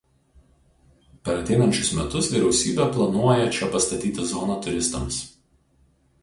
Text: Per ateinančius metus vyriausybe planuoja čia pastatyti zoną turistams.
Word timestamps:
Per 1.27 1.35
ateinančius 1.41 1.91
metus 1.97 2.29
vyriausybe 2.31 2.87
planuoja 2.97 3.45
čia 3.59 3.69
pastatyti 3.77 4.27
zoną 4.33 4.57
turistams. 4.65 5.21